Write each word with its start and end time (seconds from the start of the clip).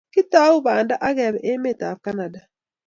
Kitau 0.13 0.55
panda 0.65 0.95
akebe 1.07 1.39
emet 1.51 1.79
ab 1.89 1.97
Canada. 2.05 2.41